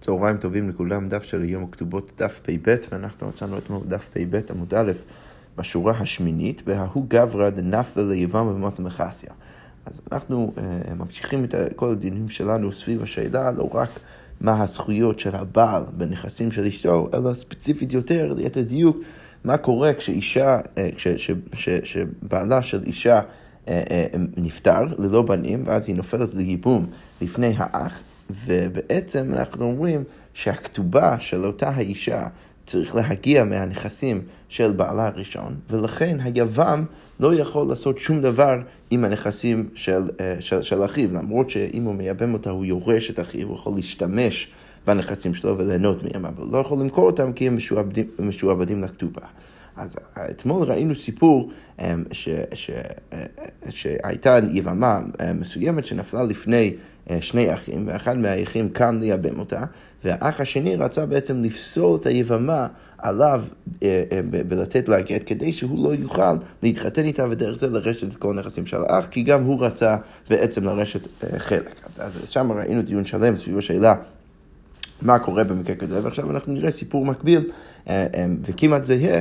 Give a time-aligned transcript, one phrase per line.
[0.00, 4.74] צהריים טובים לכולם, דף של יום הכתובות, דף פ"ב, ואנחנו מצאנו אתמול דף פ"ב עמוד
[4.74, 4.92] א',
[5.56, 9.30] בשורה השמינית, בההוא גברא דנפלה ליבם ובמות מחסיה.
[9.86, 10.60] אז אנחנו uh,
[10.94, 13.88] ממשיכים את כל הדינים שלנו סביב השאלה, לא רק
[14.40, 18.96] מה הזכויות של הבעל בנכסים של אשתו, אלא ספציפית יותר, ליתר דיוק,
[19.44, 23.20] מה קורה כשאישה, uh, כש, ש, ש, שבעלה של אישה
[23.66, 23.68] uh,
[24.36, 26.86] נפטר ללא בנים, ואז היא נופלת לייבום
[27.20, 28.02] לפני האח.
[28.30, 30.04] ובעצם אנחנו אומרים
[30.34, 32.26] שהכתובה של אותה האישה
[32.66, 36.84] צריך להגיע מהנכסים של בעלה הראשון, ולכן היבם
[37.20, 41.94] לא יכול לעשות שום דבר עם הנכסים של, אה, של, של אחיו, למרות שאם הוא
[41.94, 44.50] מייבם אותה הוא יורש את אחיו, הוא יכול להשתמש
[44.86, 49.26] בנכסים שלו וליהנות מהם, אבל הוא לא יכול למכור אותם כי הם משועבדים, משועבדים לכתובה.
[49.78, 49.96] אז
[50.30, 51.50] אתמול ראינו סיפור
[51.80, 52.28] אמ, ש,
[53.12, 53.20] אה,
[53.70, 56.74] שהייתה יבמה אה, מסוימת שנפלה לפני
[57.10, 59.64] אה, שני אחים, ואחד מהאחים קם לייבם אותה,
[60.04, 62.66] והאח השני רצה בעצם לפסול את היבמה
[62.98, 63.44] עליו
[64.48, 68.66] ולתת לה גט, כדי שהוא לא יוכל להתחתן איתה ודרך זה לרשת את כל הנכסים
[68.66, 69.96] של האח, כי גם הוא רצה
[70.30, 71.86] בעצם לרשת חלק.
[71.86, 73.94] אז, אז שם ראינו דיון שלם סביב השאלה
[75.02, 77.50] מה קורה במקרה כזה, ועכשיו אנחנו נראה סיפור מקביל
[77.88, 79.20] אה, אה, וכמעט זהה,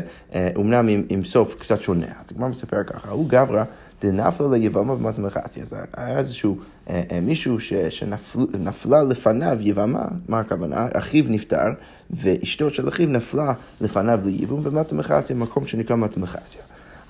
[0.55, 2.05] אומנם עם, עם סוף קצת שונה.
[2.05, 3.63] אז הגמרא מספר ככה, הוא גברא
[4.01, 5.63] דנפלה ליבמה במתמחסיה.
[5.63, 6.57] אז היה איזשהו
[6.89, 7.57] אה, מישהו
[7.89, 10.87] שנפלה לפניו יבמה, מה הכוונה?
[10.93, 11.67] אחיו נפטר,
[12.11, 16.61] ואשתו של אחיו נפלה לפניו ליבום במתמחסיה, מקום שנקרא מתמחסיה.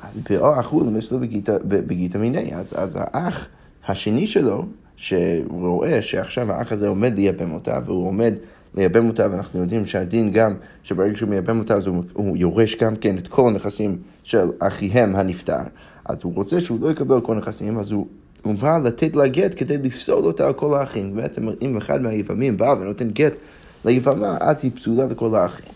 [0.04, 1.20] אז באו אחו למסלו
[1.64, 3.48] בגיתא מיני, אז, אז האח
[3.88, 8.34] השני שלו, שהוא רואה שעכשיו האח הזה עומד לייבם אותה, והוא עומד
[8.76, 12.96] לייבם אותה, ואנחנו יודעים שהדין גם, שברגע שהוא מייבם אותה, אז הוא, הוא יורש גם
[12.96, 15.62] כן את כל הנכסים של אחיהם הנפטר.
[16.06, 18.08] אז הוא רוצה שהוא לא יקבל כל הנכסים, אז הוא...
[18.44, 21.16] הוא בא לתת לה גט כדי לפסול אותה על כל האחים.
[21.16, 23.34] בעצם אם אחד מהיבמים בא ונותן גט
[23.86, 25.74] ליבמה, אז היא פסולה לכל האחים.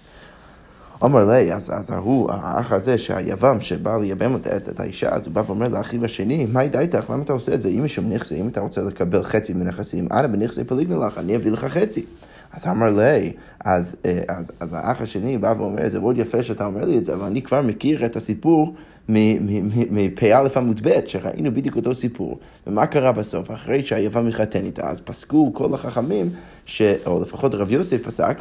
[1.02, 5.34] אומר לי, אז, אז ההוא, האח הזה, שהיבם שבא לייבם את, את האישה, אז הוא
[5.34, 7.10] בא ואומר לאחיו השני, מאי דעתיך?
[7.10, 7.70] למה אתה עושה את זה?
[7.70, 11.66] משום נכסי, אם אתה רוצה לקבל חצי מנכסים, אנא בנכסי פליגנה לך, אני אביא לך
[11.66, 12.06] חצי.
[12.54, 13.34] אז אמר לי,
[13.66, 17.06] אז, אה, אז, אז האח השני בא ואומר, זה מאוד יפה שאתה אומר לי את
[17.06, 18.76] זה, אבל אני כבר מכיר את הסיפור
[19.10, 22.40] מפ"א עמוד ב', שראינו בדיוק אותו סיפור.
[22.68, 23.52] ומה קרה בסוף?
[23.52, 26.30] אחרי שהיבם מתחתן איתה, אז פסקו כל החכמים,
[26.66, 28.38] ש, או לפחות רב יוסף פסק,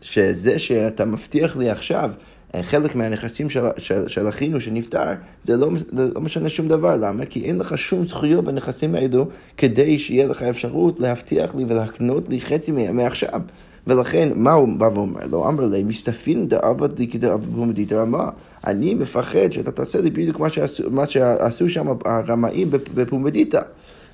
[0.00, 2.10] שזה שאתה מבטיח לי עכשיו
[2.62, 6.96] חלק מהנכסים של, של, של אחינו שנפטר, זה לא, לא משנה שום דבר.
[6.96, 7.26] למה?
[7.26, 9.26] כי אין לך שום זכויות בנכסים האלו
[9.56, 13.40] כדי שיהיה לך אפשרות להבטיח לי ולהקנות לי חצי מעכשיו.
[13.86, 15.48] ולכן, מה הוא בא ואומר לו?
[15.48, 18.28] אמר לי, מסתפין דאבד לי כדאבד רמה.
[18.66, 23.60] אני מפחד שאתה תעשה לי בדיוק מה שעשו, מה שעשו שם הרמאים בפומדיטה.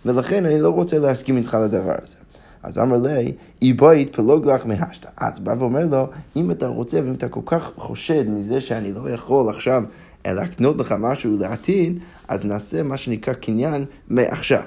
[0.07, 2.17] ולכן אני לא רוצה להסכים איתך לדבר הזה.
[2.63, 3.33] אז אמר לי,
[3.63, 5.09] איבוית פלוג לך מהשתא.
[5.17, 9.11] אז בא ואומר לו, אם אתה רוצה ואם אתה כל כך חושד מזה שאני לא
[9.11, 9.83] יכול עכשיו
[10.27, 11.99] להקנות לך משהו לעתיד,
[12.29, 14.63] אז נעשה מה שנקרא קניין מעכשיו.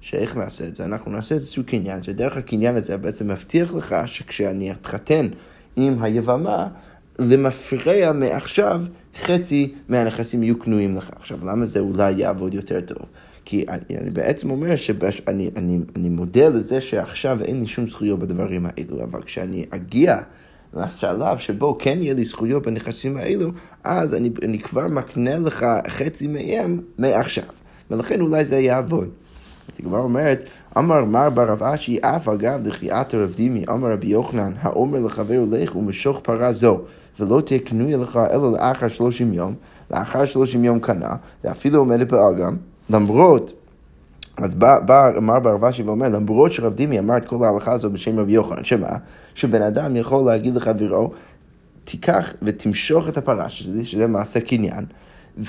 [0.00, 0.84] שאיך נעשה את זה?
[0.84, 5.28] אנחנו נעשה איזשהו קניין, שדרך הקניין הזה בעצם מבטיח לך שכשאני אתחתן
[5.76, 6.68] עם היבמה,
[7.18, 8.82] למפרע מעכשיו
[9.20, 11.10] חצי מהנכסים יהיו קנויים לך.
[11.16, 13.06] עכשיו, למה זה אולי יעבוד יותר טוב?
[13.50, 18.18] כי אני, אני בעצם אומר שאני אני, אני מודה לזה שעכשיו אין לי שום זכויות
[18.18, 20.18] בדברים האלו, אבל כשאני אגיע
[20.74, 23.50] לשלב שבו כן יהיה לי זכויות בנכסים האלו,
[23.84, 27.44] אז אני, אני כבר מקנה לך חצי מהם מעכשיו.
[27.90, 29.08] ולכן אולי זה יעבוד.
[29.72, 30.44] אז הגמרא אומרת,
[30.78, 35.76] אמר מר ברב אשי, אף אגב דחיית רב דימי, אמר רבי יוחנן, האומר לחבר לך
[35.76, 36.80] ומשוך פרה זו,
[37.20, 39.54] ולא תהיה קנויה לך אלא לאחר שלושים יום,
[39.90, 42.56] לאחר שלושים יום קנה, ואפילו עומדת באגם.
[42.90, 43.52] למרות,
[44.36, 48.18] אז בא, בא אמר ברבשי ואומר, למרות שרב דימי אמר את כל ההלכה הזאת בשם
[48.18, 48.96] רבי יוחנן, שמה?
[49.34, 51.10] שבן אדם יכול להגיד לחברו,
[51.84, 54.84] תיקח ותמשוך את הפרה, שזה, שזה מעשה קניין,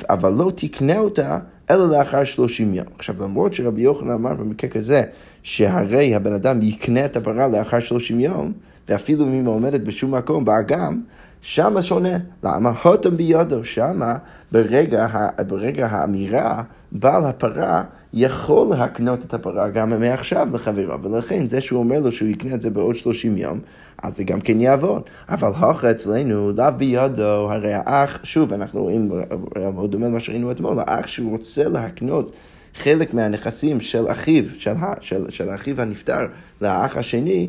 [0.09, 1.38] אבל לא תקנה אותה
[1.69, 2.85] אלא לאחר שלושים יום.
[2.97, 5.01] עכשיו, למרות שרבי יוחנן אמר במקרה כזה,
[5.44, 8.51] שהרי הבן אדם יקנה את הפרה לאחר שלושים יום,
[8.89, 11.02] ואפילו אם היא עומדת בשום מקום, באגם,
[11.41, 12.17] שמה שונה.
[12.43, 12.72] למה?
[12.84, 14.16] הותם בידו, שמה
[14.52, 15.08] ברגע,
[15.47, 17.84] ברגע האמירה, בעל הפרה
[18.14, 22.62] יכול להקנות את הפרה גם מעכשיו לחברו, ולכן זה שהוא אומר לו שהוא יקנה את
[22.62, 23.59] זה בעוד 30 יום,
[24.03, 25.02] אז זה גם כן יעבוד.
[25.30, 29.12] אבל הוכה אצלנו, לאו בידו, הרי האח, שוב, אנחנו רואים
[29.74, 32.32] מאוד דומה למה שראינו אתמול, האח שהוא רוצה להקנות
[32.76, 34.72] חלק מהנכסים של אחיו, של,
[35.02, 36.28] של, של אחיו הנפטר,
[36.62, 37.47] לאח השני,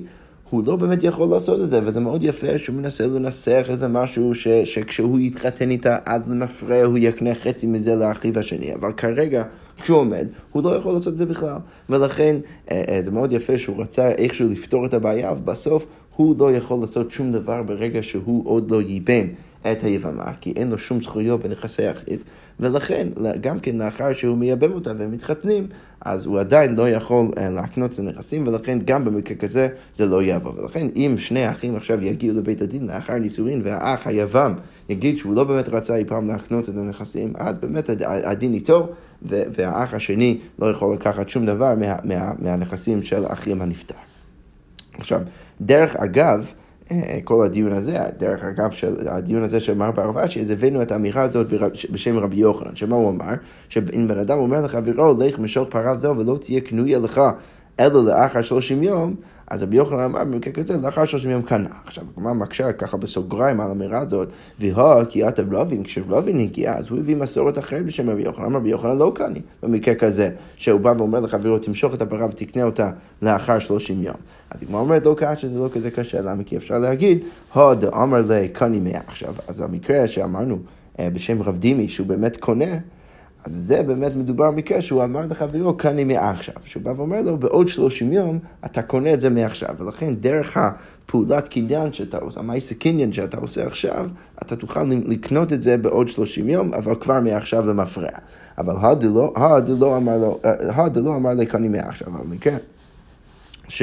[0.50, 4.34] הוא לא באמת יכול לעשות את זה, וזה מאוד יפה שהוא מנסה לנסח איזה משהו
[4.34, 9.42] ש, שכשהוא יתחתן איתה, אז למפרע הוא יקנה חצי מזה לאחיו השני, אבל כרגע,
[9.82, 11.56] כשהוא עומד, הוא לא יכול לעשות את זה בכלל.
[11.90, 12.36] ולכן,
[12.70, 15.86] אה, אה, זה מאוד יפה שהוא רצה איכשהו לפתור את הבעיה, ובסוף
[16.16, 19.26] הוא לא יכול לעשות שום דבר ברגע שהוא עוד לא ייבם
[19.72, 22.18] את היבמה, כי אין לו שום זכויות בנכסי אחיו,
[22.60, 23.08] ולכן,
[23.40, 25.66] גם כן לאחר שהוא מייבם אותה והם מתחתנים,
[26.00, 30.22] אז הוא עדיין לא יכול אה, להקנות את הנכסים, ולכן גם במקרה כזה זה לא
[30.22, 30.54] יעבור.
[30.58, 34.54] ולכן אם שני האחים עכשיו יגיעו לבית הדין לאחר נישואין, והאח היבם
[34.88, 38.88] יגיד שהוא לא באמת רצה אי פעם להקנות את הנכסים, אז באמת הדין איתו,
[39.22, 43.94] והאח השני לא יכול לקחת שום דבר מה, מה, מהנכסים של האחים הנפטר.
[44.98, 45.20] עכשיו,
[45.60, 46.46] דרך אגב,
[47.24, 51.22] כל הדיון הזה, דרך אגב, של הדיון הזה של מר ברבשי, אז הבאנו את האמירה
[51.22, 51.46] הזאת
[51.90, 53.34] בשם רבי יוחנן, שמה הוא אמר?
[53.68, 57.20] שאם בן אדם אומר לחברו, לך משוך פרה זו ולא תהיה קנויה לך
[57.80, 59.14] אלא לאחר שלושים יום,
[59.50, 61.68] אז רבי יוחנן אמר במקרה כזה, לאחר שלושים יום קנה.
[61.84, 66.88] עכשיו, הגמרא מקשה ככה בסוגריים על האמירה הזאת, והא כי אתה רבין, כשרבין הגיע, אז
[66.88, 70.80] הוא הביא מסורת אחרת בשם רבי יוחנן, אמר רבי יוחנן לא קני, במקרה כזה, שהוא
[70.80, 72.90] בא ואומר לחברו, תמשוך את הפרה ותקנה אותה
[73.22, 74.16] לאחר שלושים יום.
[74.50, 76.42] אז הגמרא אומרת, לא קשה, זה לא כזה קשה, למה?
[76.44, 77.18] כי אפשר להגיד,
[77.54, 79.00] הא דאמר לקני מאה.
[79.06, 80.58] עכשיו, אז המקרה שאמרנו
[81.00, 82.76] אה, בשם רב דימי, שהוא באמת קונה,
[83.44, 86.54] אז זה באמת מדובר במקרה שהוא אמר לחברו, קני מעכשיו.
[86.64, 89.68] שהוא בא ואומר לו, בעוד 30 יום אתה קונה את זה מעכשיו.
[89.78, 94.08] ולכן דרך הפעולת קניין שאתה עושה, המעשה קניין שאתה עושה עכשיו,
[94.42, 98.08] אתה תוכל לקנות את זה בעוד 30 יום, אבל כבר מעכשיו למפרע.
[98.58, 98.74] אבל
[99.36, 102.08] הדלא אמר לו, הדלא אמר לי קני מעכשיו.
[102.08, 102.56] אבל מקרה
[103.68, 103.82] ש...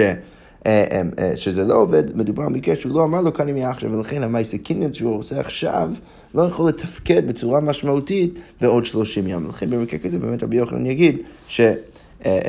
[0.65, 3.93] אה, אה, אה, שזה לא עובד, מדובר במקרה שהוא לא אמר לו כאן ימי עכשיו,
[3.93, 5.91] ולכן המייסה קינן שהוא עושה עכשיו
[6.35, 9.45] לא יכול לתפקד בצורה משמעותית בעוד 30 יום.
[9.45, 11.17] ולכן במקרה כזה באמת רבי יוחנן יגיד
[11.47, 11.61] ש,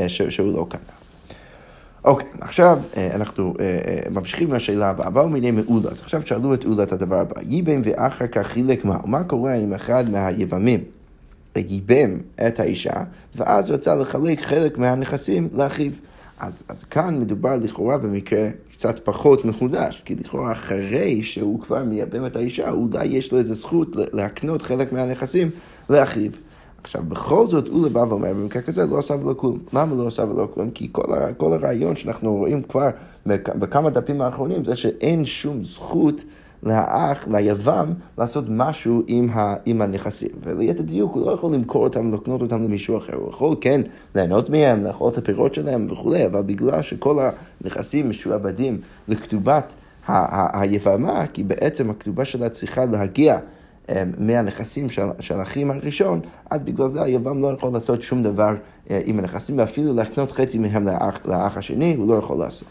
[0.09, 0.81] ש, שהוא לא קנה.
[2.05, 2.81] אוקיי, עכשיו
[3.15, 3.55] אנחנו
[4.11, 5.11] ממשיכים מהשאלה הבאה.
[5.11, 7.41] באו מיני מעולה, אז עכשיו שאלו את עולת הדבר הבא.
[7.49, 8.97] ייבם ואחר כך חילק מה?
[9.07, 10.81] מה קורה אם אחד מהיבמים
[11.57, 13.05] ייבם את האישה,
[13.37, 15.93] ואז רצה לחלק חלק מהנכסים לאחיו?
[16.40, 22.26] אז, אז כאן מדובר לכאורה במקרה קצת פחות מחודש, כי לכאורה אחרי שהוא כבר מייבם
[22.26, 25.50] את האישה, אולי יש לו איזו זכות להקנות חלק מהנכסים
[25.90, 26.31] לאחיו.
[26.82, 29.58] עכשיו, בכל זאת, הוא לבא ואומר, במקרה כזה לא עשה ולא כלום.
[29.73, 30.70] למה לא עשה ולא כלום?
[30.70, 32.90] כי כל, ה, כל הרעיון שאנחנו רואים כבר
[33.26, 36.25] בכמה דפים האחרונים, זה שאין שום זכות
[36.63, 40.29] לאח, ליבם, לעשות משהו עם, ה, עם הנכסים.
[40.45, 43.17] וליתר דיוק, הוא לא יכול למכור אותם, לקנות אותם למישהו אחר.
[43.17, 43.81] הוא יכול כן
[44.15, 47.19] ליהנות מהם, לאכול את הפירות שלהם וכולי, אבל בגלל שכל
[47.63, 49.75] הנכסים משועבדים לכתובת
[50.53, 53.39] היבמה, כי בעצם הכתובה שלה צריכה להגיע
[53.91, 56.21] אה, מהנכסים של, של האחים הראשון,
[56.51, 58.55] אז בגלל זה היבם לא יכול לעשות שום דבר
[58.91, 62.69] אה, עם הנכסים, ואפילו להקנות חצי מהם לאח, לאח השני, הוא לא יכול לעשות.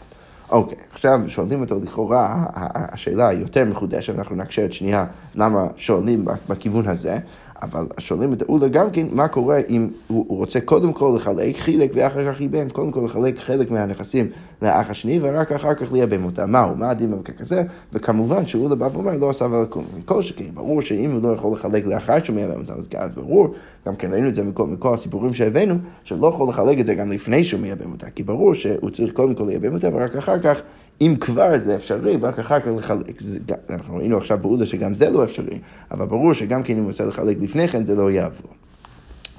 [0.50, 5.04] אוקיי, עכשיו שואלים אותו לכאורה, השאלה היותר מחודשת, אנחנו נקשר את שנייה
[5.34, 7.18] למה שואלים בכיוון הזה,
[7.62, 11.56] אבל שואלים את האולה גם כן, מה קורה אם הוא, הוא רוצה קודם כל לחלק
[11.56, 14.28] חילק ואחר כך ייבם, קודם כל לחלק חלק מהנכסים
[14.62, 16.50] לאח השני ורק אחר כך לייבם אותם.
[16.50, 17.62] מהו, מה הדין במקרה כזה?
[17.92, 19.84] וכמובן שאולה בא ואומר לא עשה ולקום.
[19.98, 23.54] מכל שכן, ברור שאם הוא לא יכול לחלק לאחר שהוא מייבם אותם, אז ברור,
[23.86, 26.94] גם כן ראינו את זה מכל, מכל הסיפורים שהבאנו, שהוא לא יכול לחלק את זה
[26.94, 30.38] גם לפני שהוא מייבם אותה, כי ברור שהוא צריך קודם כל לייבם אותה ורק אחר
[30.38, 30.60] כך
[31.00, 33.20] אם כבר זה אפשרי, ורק אחר כך לחלק.
[33.20, 33.38] זה,
[33.70, 35.58] אנחנו ראינו עכשיו בעודה שגם זה לא אפשרי,
[35.90, 38.54] אבל ברור שגם כן אם הוא רוצה לחלק לפני כן זה לא יעבור.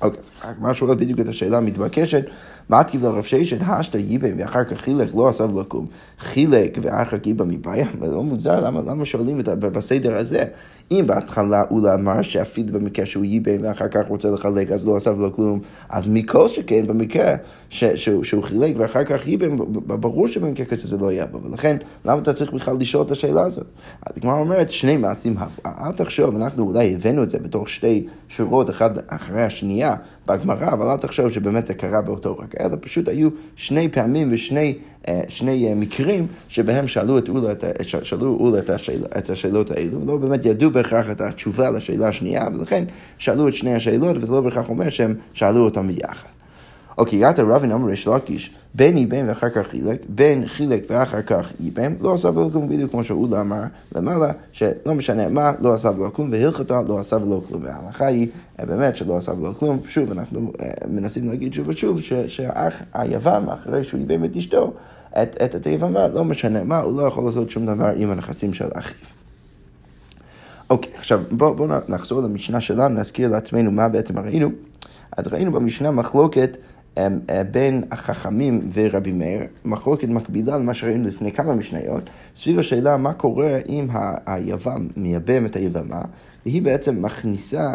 [0.02, 2.26] אוקיי, אז רק שואל בדיוק את השאלה המתבקשת,
[2.70, 5.86] מה תקיב לרב ששת, השתא ייבם ואחר כך חילק, לא עשה ולקום.
[6.20, 10.44] חילק ואחר כך ייבם מבעיה, לא מוזר, למה, למה שואלים את, בסדר הזה?
[10.92, 15.10] אם בהתחלה הוא אמר שאפילו במקרה שהוא ייבם ואחר כך רוצה לחלק, אז לא עשה
[15.10, 17.36] ולא כלום, אז מכל שכן במקרה
[17.70, 22.18] ש, שהוא, שהוא חילק ואחר כך ייבם, ברור שבמקרה כזה זה לא יעבור, ולכן למה
[22.18, 23.66] אתה צריך בכלל לשאול את השאלה הזאת?
[24.08, 28.70] אז הגמרא אומרת, שני מעשים, אל תחשוב, אנחנו אולי הבאנו את זה בתור שתי שורות
[28.70, 29.96] אחת אחרי השנייה
[30.30, 34.78] בגמרא, אבל אל תחשוב שבאמת זה קרה באותו רגע, אלא פשוט היו שני פעמים ושני
[35.08, 37.54] אה, שני אה, מקרים שבהם שאלו את אולה,
[38.04, 42.48] שאלו אולה את, השאל, את השאלות האלו, ולא באמת ידעו בהכרח את התשובה לשאלה השנייה,
[42.54, 42.84] ולכן
[43.18, 46.39] שאלו את שני השאלות, וזה לא בהכרח אומר שהם שאלו אותם ביחד.
[47.00, 51.54] אוקיי, יתר רבין אמר ריש לקיש, בין ייבם ואחר כך חילק, בין חילק ואחר כך
[51.60, 53.64] ייבם, לא עשה ולא כלום, בדיוק כמו שאולה אמר
[53.96, 57.64] למעלה, שלא משנה מה, לא עשה ולא כלום, והלכתה לא עשה ולא כלום.
[57.64, 58.28] וההלכה היא
[58.60, 59.80] אה, באמת שלא עשה ולא כלום.
[59.88, 60.52] שוב, אנחנו
[60.88, 64.74] מנסים להגיד שוב ושוב, שהאח, היוון, אחרי שהוא ייבם את אשתו,
[65.22, 68.68] את, את התיבמה, לא משנה מה, הוא לא יכול לעשות שום דבר עם הנכסים של
[68.74, 69.08] אחיו.
[70.70, 74.50] אוקיי, עכשיו בואו בוא נחזור למשנה שלנו, נזכיר לעצמנו מה בעצם ראינו.
[75.18, 76.64] אז ראינו במשנה מחלוקת אה,
[77.52, 83.60] בין החכמים ורבי מאיר, מחלוקת מקבילה למה שראינו לפני כמה משניות, סביב השאלה מה קורה
[83.70, 83.88] אם
[84.26, 86.02] היבם מייבם את היבמה,
[86.46, 87.74] והיא בעצם מכניסה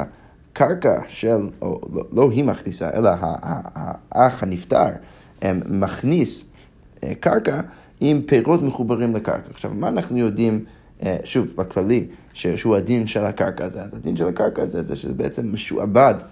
[0.52, 3.10] קרקע של, או לא, לא היא מכניסה, אלא
[4.12, 4.88] האח הנפטר
[5.68, 6.44] מכניס
[7.04, 7.60] אה, קרקע
[8.02, 9.50] אם פירות מחוברים לקרקע.
[9.50, 10.64] עכשיו, מה אנחנו יודעים,
[11.02, 13.82] אה, שוב, בכללי, שהוא הדין של הקרקע הזה?
[13.82, 16.26] אז הדין של הקרקע הזה זה שזה בעצם משועבד אה,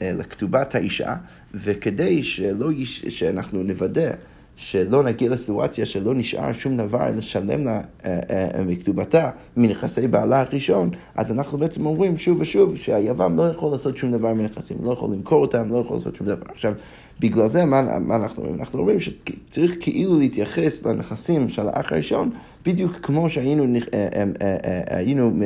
[0.00, 1.14] לכתובת האישה,
[1.54, 4.10] וכדי שלא, יש, שאנחנו נוודא
[4.56, 10.90] שלא נגיע לסיטואציה שלא נשאר שום דבר לשלם לה אה, אה, מכתובתה מנכסי בעלה הראשון,
[11.14, 15.10] אז אנחנו בעצם אומרים שוב ושוב שהיוון לא יכול לעשות שום דבר מנכסים, לא יכול
[15.12, 16.46] למכור אותם, לא יכול לעשות שום דבר.
[16.48, 16.74] עכשיו,
[17.20, 18.60] בגלל זה מה, מה אנחנו אומרים?
[18.60, 22.30] אנחנו אומרים שצריך כאילו להתייחס לנכסים של האח הראשון
[22.64, 24.24] בדיוק כמו שהיינו אה,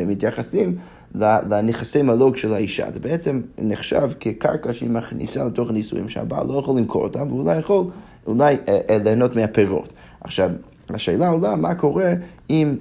[0.07, 0.77] מתייחסים
[1.15, 2.91] לנכסי מלוג של האישה.
[2.91, 7.85] זה בעצם נחשב כקרקע שהיא מכניסה לתוך הנישואים, שהבעל לא יכול למכור אותם, ואולי יכול
[8.27, 9.93] אולי אה, אה, ליהנות מהפירות.
[10.21, 10.51] עכשיו,
[10.89, 12.13] השאלה עולה מה קורה
[12.51, 12.77] אם...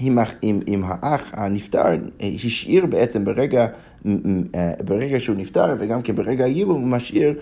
[0.00, 1.84] אם, אם, אם האח הנפטר
[2.44, 3.66] השאיר בעצם ברגע,
[4.06, 7.34] אה, ברגע שהוא נפטר וגם כן ברגע הייבום הוא משאיר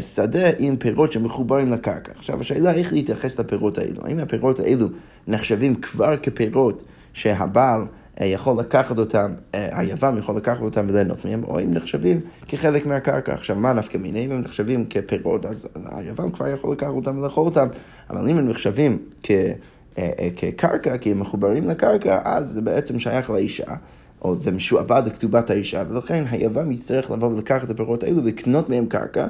[0.00, 2.12] שדה עם פירות שמחוברים לקרקע.
[2.18, 4.02] עכשיו השאלה איך להתייחס לפירות האלו.
[4.04, 4.88] האם הפירות האלו
[5.26, 6.82] נחשבים כבר כפירות
[7.12, 7.86] שהבעל אה,
[8.24, 13.34] יכול לקחת אותם, אה, היוון יכול לקחת אותם וליהנות מהם, או אם נחשבים כחלק מהקרקע.
[13.34, 14.24] עכשיו, מה נפקא מיני?
[14.24, 17.68] אם הם נחשבים כפירות, אז היוון כבר יכול לקחת אותם ולאכול אותם,
[18.10, 18.98] אבל אם הם נחשבים.
[19.98, 23.74] אה, כקרקע, כי הם מחוברים לקרקע, אז זה בעצם שייך לאישה,
[24.22, 28.86] או זה משועבד לכתובת האישה, ולכן היוון יצטרך לבוא ולקחת את הפירות האלו ולקנות מהם
[28.86, 29.26] קרקע,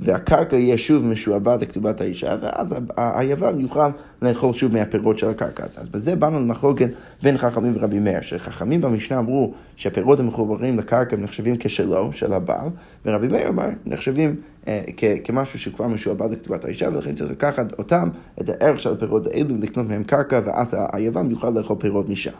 [0.00, 3.88] והקרקע יהיה שוב משועבד לכתובת האישה, ואז היוון יוכל
[4.22, 5.64] לאכול שוב מהפירות של הקרקע.
[5.76, 6.90] אז בזה באנו למחלוקת
[7.22, 12.68] בין חכמים ורבי מאיר, שחכמים במשנה אמרו שהפירות המחוברים לקרקע נחשבים כשלו, של הבעל,
[13.06, 14.36] ורבי מאיר אמר, נחשבים
[14.68, 14.82] אה,
[15.24, 18.08] כמשהו שכבר משועבד לכתובת האישה, ולכן צריך לקחת אותם,
[18.40, 22.30] את הערך של הפירות האלו, ולקנות מהם קרקע, ואז היוון יוכל לאכול פירות משם.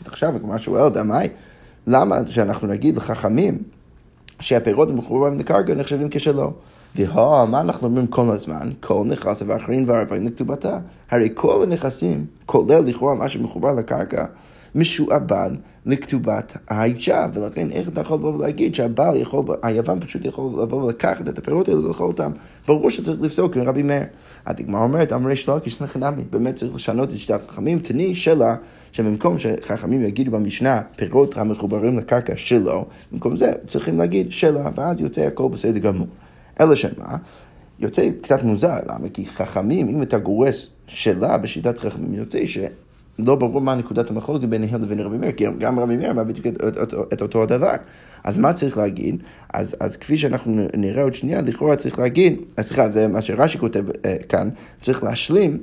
[0.00, 1.28] אז עכשיו הגמרא שואלת, דמאי,
[1.86, 3.58] למה שאנחנו נגיד לחכמים
[4.40, 6.52] שהפירות המחוברים לקרקע נחשבים כשלו?
[6.96, 8.70] והא, מה אנחנו אומרים כל הזמן?
[8.80, 10.78] כל נכס ואחרים והרבים לכתובתה.
[11.10, 14.24] הרי כל הנכסים, כולל לכאורה מה שמחובר לקרקע,
[14.74, 15.50] משועבד
[15.86, 21.28] לכתובת האישה, ולכן איך אתה יכול לבוא ולהגיד שהבעל יכול, היוון פשוט יכול לבוא ולקחת
[21.28, 22.32] את הפירות האלה ולאכול אותם.
[22.66, 24.02] ברור שצריך לפסוק עם רבי מאיר.
[24.46, 28.54] הדגמר אומרת, אמרי שלוקיש נחנמי, באמת צריך לשנות את שיטת החכמים, תני שלה,
[28.92, 35.20] שבמקום שחכמים יגידו במשנה פירות המחוברים לקרקע שלו, במקום זה צריכים להגיד שלה, ואז יוצא
[35.20, 36.06] הכל בסדר גמור.
[36.60, 37.16] אלא שמה,
[37.78, 39.08] יוצא קצת מוזר, למה?
[39.14, 44.82] כי חכמים, אם אתה גורס שאלה בשיטת חכמים, יוצא שלא ברור מה נקודת המחלוקת ביניהם
[44.82, 47.74] לבין רבי מאיר, כי גם רבי מאיר אמר בדיוק את, את, את, את אותו הדבר.
[48.24, 49.22] אז מה צריך להגיד?
[49.54, 53.84] אז, אז כפי שאנחנו נראה עוד שנייה, לכאורה צריך להגיד, סליחה, זה מה שרש"י כותב
[53.90, 54.48] uh, כאן,
[54.82, 55.58] צריך להשלים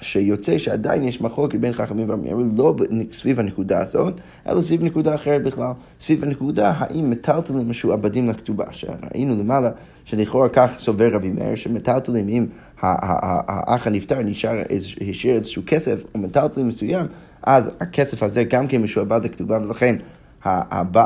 [0.00, 2.74] שיוצא שעדיין יש מחלוקת בין חכמים ואמירים, לא
[3.12, 4.14] סביב הנקודה הזאת,
[4.48, 5.72] אלא סביב נקודה אחרת בכלל.
[6.00, 8.64] סביב הנקודה האם מטלטלים משועבדים לכתובה.
[8.70, 9.70] שראינו למעלה
[10.04, 12.46] שלכאורה כך סובר רבי מאיר, שמטלטלים אם
[12.80, 14.62] האח הנפטר נשאר,
[15.10, 17.06] השאיר איזשהו כסף או מטלטלים מסוים,
[17.42, 19.96] אז הכסף הזה גם כן משועבד לכתובה, ולכן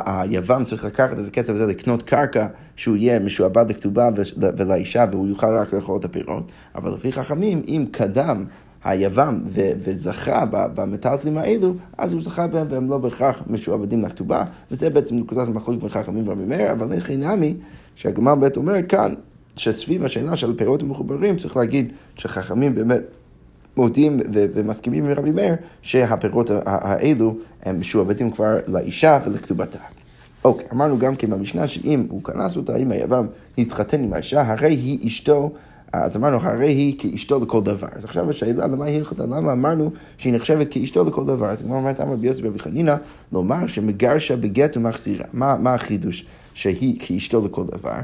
[0.07, 4.09] היוון צריך לקחת את הכסף הזה לקנות קרקע שהוא יהיה משועבד לכתובה
[4.57, 6.53] ולאישה והוא יוכל רק לאכול את הפירות.
[6.75, 8.45] אבל לפי חכמים, אם קדם
[8.85, 14.91] היוון ו- וזכה במטלטלים האלו, אז הוא זכה בהם והם לא בהכרח משועבדים לכתובה, וזה
[14.91, 17.55] בעצם נקודת המחלוקת בין חכמים ורבי מאיר, אבל אין חינמי,
[17.95, 19.15] שהגמר באמת אומר כאן,
[19.57, 23.03] שסביב השאלה של הפירות המחוברים, צריך להגיד שחכמים באמת
[23.77, 29.79] מודים ומסכימים עם רבי מאיר, שהפירות האלו הם משועבדים כבר לאישה ולכתובתה.
[30.45, 33.27] אוקיי, אמרנו גם כן במשנה שאם הוא כנס אותה, אם היוון
[33.59, 35.53] התחתן עם האישה, הרי היא אשתו
[35.93, 37.89] אז אמרנו, הרי היא כאשתו לכל דבר.
[37.93, 39.27] אז עכשיו השאלה, למה היא הלכתה?
[39.27, 41.51] למה אמרנו שהיא נחשבת כאשתו לכל דבר?
[41.51, 42.95] אז כמו אומרת, אמר רבי חנינא,
[43.33, 45.25] לומר שמגרשה בגט ומחזירה.
[45.33, 47.99] מה, מה החידוש שהיא כאשתו לכל דבר?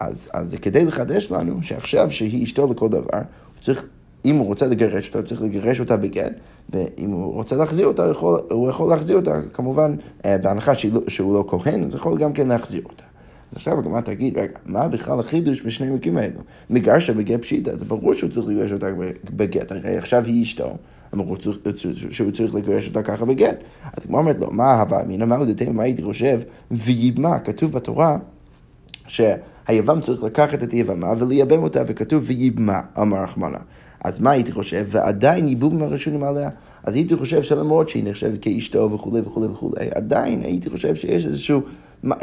[0.00, 3.86] אז, אז כדי לחדש לנו שעכשיו שהיא אשתו לכל דבר, הוא צריך,
[4.24, 6.32] אם הוא רוצה לגרש אותה, הוא צריך לגרש אותה בגט,
[6.70, 11.00] ואם הוא רוצה להחזיר אותה, הוא יכול, הוא יכול להחזיר אותה, כמובן, אה, בהנחה לא,
[11.08, 13.04] שהוא לא כהן, אז הוא יכול גם כן להחזיר אותה.
[13.52, 16.40] אז עכשיו הגמרא תגיד, רגע, מה בכלל החידוש בשני המקרים האלו?
[16.70, 18.86] מגרשה בגט פשיטה, זה ברור שהוא צריך לגרש אותה
[19.30, 20.76] בגט, הרי עכשיו היא אשתו.
[21.14, 21.36] אמרו
[22.10, 23.56] שהוא צריך לגרש אותה ככה בגט.
[23.84, 26.40] אז הגמרא אומרת לו, מה הווה אמינא מה עוד מה הייתי חושב?
[26.70, 28.16] ויבמה, כתוב בתורה
[29.06, 33.58] שהיבם צריך לקחת את היבמה ולייבם אותה, וכתוב ויבמה, אמר רחמנה.
[34.04, 34.86] אז מה הייתי חושב?
[34.88, 36.50] ועדיין ייבום הראשונים עליה.
[36.84, 41.60] אז הייתי חושב שלמרות שהיא נחשבת כאשתו וכולי וכולי וכולי, עדיין הייתי חושב שיש איזשהו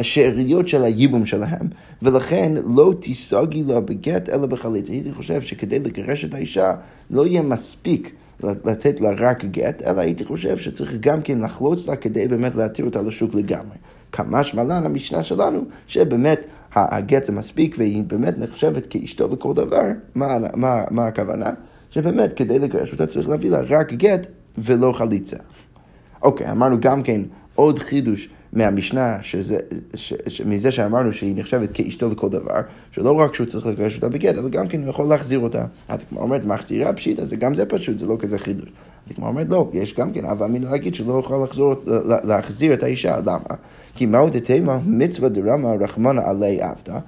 [0.01, 1.67] שאריות של הייבום שלהם,
[2.01, 4.87] ולכן לא תיסוגי לה בגט אלא בחלית.
[4.87, 6.73] הייתי חושב שכדי לגרש את האישה
[7.09, 8.11] לא יהיה מספיק
[8.43, 12.85] לתת לה רק גט, אלא הייתי חושב שצריך גם כן לחלוץ לה כדי באמת להתיר
[12.85, 13.75] אותה לשוק לגמרי.
[14.11, 19.81] כמה שמלן המשנה שלנו, שבאמת הגט זה מספיק והיא באמת נחשבת כאשתו לכל דבר.
[20.15, 21.49] מה, מה, מה הכוונה?
[21.89, 24.27] שבאמת כדי לגרש אותה צריך להביא לה רק גט
[24.57, 25.37] ולא חליצה.
[26.21, 27.21] אוקיי, אמרנו גם כן
[27.55, 29.17] עוד חידוש מהמשנה,
[30.45, 32.61] מזה שאמרנו שהיא נחשבת כאשתו לכל דבר,
[32.91, 35.65] שלא רק שהוא צריך לגרש אותה בגט, אלא גם כן הוא יכול להחזיר אותה.
[35.87, 38.69] אז כמו אומרת, מחזירה פשיטה, זה גם זה פשוט, זה לא כזה חידוש.
[39.09, 41.75] אז כמו אומרת, לא, יש גם כן אבא אמין להגיד שלא יכול לחזור,
[42.23, 43.39] להחזיר את האישה, למה?
[43.95, 46.99] כי מהו דתימה מצווה דרמה רחמנה עלי עבדה,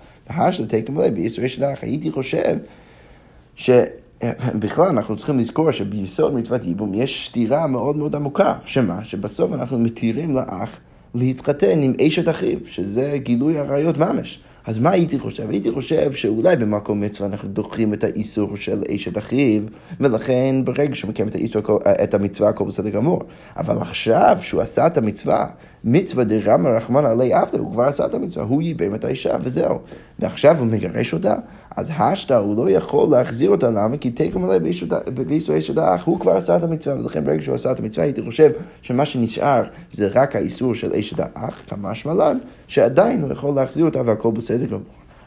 [0.68, 1.84] תקם עלי בישראל שלך.
[1.84, 2.58] הייתי חושב
[3.56, 3.70] ש...
[4.60, 9.04] בכלל אנחנו צריכים לזכור שביסוד מצוות ייבום יש סתירה מאוד מאוד עמוקה, שמה?
[9.04, 10.80] שבסוף אנחנו מתירים לאח
[11.16, 14.40] להתחתן עם אשת אחיו, שזה גילוי עריות ממש.
[14.68, 15.50] אז מה הייתי חושב?
[15.50, 19.62] הייתי חושב שאולי במקום מצווה אנחנו דוחים את האיסור של אשת אחיו,
[20.00, 21.62] ולכן ברגע שהוא מקיים את, האיסור,
[22.04, 23.22] את המצווה הכל בסדר גמור.
[23.58, 25.46] אבל עכשיו שהוא עשה את המצווה,
[25.90, 29.80] מצווה דרמא רחמן עלי עבדה, הוא כבר עשה את המצווה, הוא ייבם את האישה וזהו.
[30.20, 31.36] ועכשיו הוא מגרש אותה,
[31.76, 33.98] אז השתא הוא לא יכול להחזיר אותה, למה?
[33.98, 34.60] כי תקום עליה
[35.28, 38.22] באיסור אשת האח, הוא כבר עשה את המצווה, ולכן ברגע שהוא עשה את המצווה הייתי
[38.22, 38.52] חושב
[38.82, 44.02] שמה שנשאר זה רק האיסור של אשת האח, כמה שמלן, שעדיין הוא יכול להחזיר אותה
[44.06, 44.82] והכל בסדר גמור.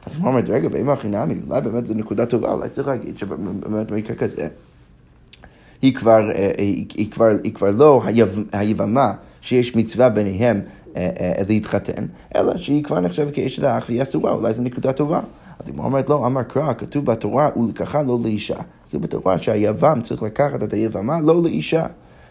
[0.06, 3.18] אז הוא אומר, רגע, ואם הכי נמי, אולי באמת זו נקודה טובה, אולי צריך להגיד
[3.18, 4.48] שבאמת במקרה כזה,
[5.82, 8.02] היא כבר, אה, היא, כבר, היא כבר לא
[8.52, 10.60] היבמה שיש מצווה ביניהם
[10.96, 12.06] אה, אה, להתחתן,
[12.36, 15.20] אלא שהיא כבר נחשבת כאשת האח והיא אסורה, אולי זו נקודה טובה.
[15.60, 18.56] אז היא אומרת, לא, אמר קרא, כתוב בתורה, ולקחה לא לאישה.
[18.88, 21.86] כתוב בתורה שהיבם צריך לקחת את היבמה לא לאישה.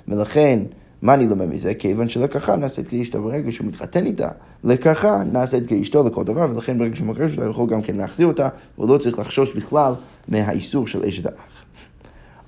[0.08, 0.60] ולכן,
[1.02, 1.74] מה אני לומד מזה?
[1.74, 4.30] כיוון שלקחה נעשית כאשתו ברגע שהוא מתחתן איתה,
[4.64, 8.28] לקחה נעשית כאשתו לכל דבר, ולכן ברגע שהוא מגרש אותה, הוא יכול גם כן להחזיר
[8.28, 9.94] אותה, הוא לא צריך לחשוש בכלל
[10.28, 11.66] מהאיסור של אשת האח.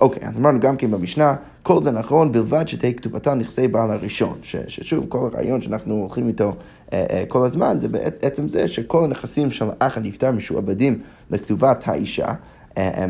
[0.01, 4.39] אוקיי, אז אמרנו גם כן במשנה, כל זה נכון בלבד שתהא כתובתה נכסי בעל הראשון.
[4.41, 6.53] ש, ששוב, כל הרעיון שאנחנו הולכים איתו
[6.93, 10.99] אה, אה, כל הזמן, זה בעצם זה שכל הנכסים של האח הנפטר משועבדים
[11.31, 12.27] לכתובת האישה,
[12.77, 13.05] אה, אה,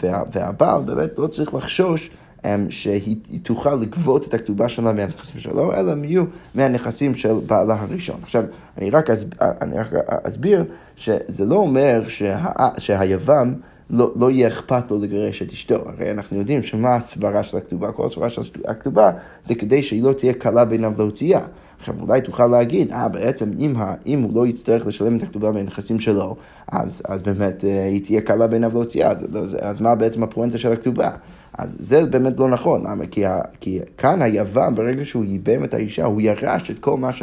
[0.00, 2.10] וה, והבעל באמת לא צריך לחשוש
[2.44, 7.76] אה, שהיא תוכל לגבות את הכתובה שלה מהנכסים שלו, אלא הם יהיו מהנכסים של בעלה
[7.80, 8.20] הראשון.
[8.22, 8.44] עכשיו,
[8.78, 10.64] אני רק, אסב, אני רק אסביר
[10.96, 13.54] שזה לא אומר שה, שהיבם
[13.92, 15.74] לא, לא יהיה אכפת לו לגרש את אשתו.
[15.74, 19.10] הרי אנחנו יודעים שמה הסברה של הכתובה, כל הסברה של הכתובה
[19.44, 21.40] זה כדי שהיא לא תהיה קלה בעיניו להוציאה.
[21.78, 25.52] עכשיו אולי תוכל להגיד, אה בעצם אם, ה, אם הוא לא יצטרך לשלם את הכתובה
[25.52, 26.36] מהנכסים שלו,
[26.72, 30.58] אז, אז באמת אה, היא תהיה קלה בעיניו להוציאה, אז, אז, אז מה בעצם הפואנטה
[30.58, 31.10] של הכתובה?
[31.58, 33.06] אז זה באמת לא נכון, למה?
[33.06, 37.12] כי, ה, כי כאן היוון, ברגע שהוא ייבם את האישה, הוא ירש את כל מה,
[37.12, 37.22] ש,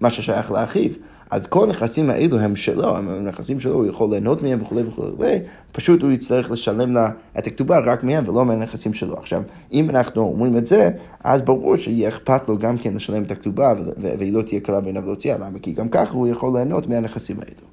[0.00, 0.90] מה ששייך לאחיו.
[1.30, 5.38] אז כל הנכסים האלו הם שלו, הם נכסים שלו, הוא יכול ליהנות מהם וכולי וכולי,
[5.72, 9.16] פשוט הוא יצטרך לשלם לה את הכתובה רק מהם ולא מהנכסים שלו.
[9.16, 10.90] עכשיו, אם אנחנו אומרים את זה,
[11.24, 15.04] אז ברור שיהיה אכפת לו גם כן לשלם את הכתובה והיא לא תהיה קלה בעיניו
[15.04, 15.58] להוציאה, למה?
[15.62, 17.66] כי גם ככה הוא יכול ליהנות מהנכסים האלו.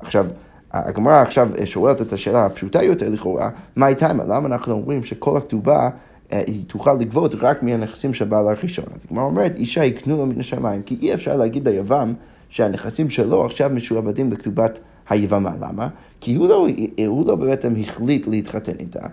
[0.00, 0.26] עכשיו,
[0.72, 5.88] הגמרא עכשיו שואלת את השאלה הפשוטה יותר לכאורה, מה הייתה, למה אנחנו אומרים שכל הכתובה
[6.32, 8.84] אה, היא תוכל לגבות רק מהנכסים של בעל הראשון.
[8.94, 12.12] אז הגמרא אומרת, אישה יקנו לו מן השמיים, כי אי אפשר להגיד ליבם
[12.56, 15.52] שהנכסים שלו עכשיו משועבדים לכתובת היבמה.
[15.60, 15.88] למה?
[16.20, 16.66] כי הוא לא,
[17.06, 19.06] הוא לא בעצם החליט להתחתן איתה.